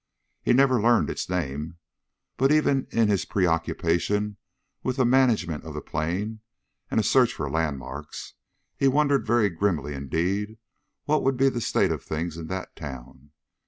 He 0.41 0.51
never 0.51 0.81
learned 0.81 1.11
its 1.11 1.29
name, 1.29 1.77
but 2.35 2.51
even 2.51 2.87
in 2.89 3.07
his 3.07 3.23
preoccupation 3.23 4.37
with 4.81 4.97
the 4.97 5.05
management 5.05 5.63
of 5.63 5.75
the 5.75 5.79
plane 5.81 6.39
and 6.89 6.99
a 6.99 7.03
search 7.03 7.35
for 7.35 7.47
landmarks, 7.51 8.33
he 8.75 8.87
wondered 8.87 9.27
very 9.27 9.51
grimly 9.51 9.93
indeed 9.93 10.57
what 11.05 11.21
would 11.21 11.37
be 11.37 11.49
the 11.49 11.61
state 11.61 11.91
of 11.91 12.03
things 12.03 12.35
in 12.35 12.47
that 12.47 12.75
town. 12.75 13.29